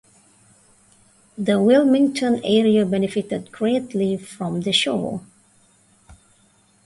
[1.37, 5.21] The Wilmington area benefited greatly from the show.